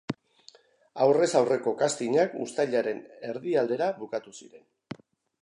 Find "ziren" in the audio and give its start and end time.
4.43-4.67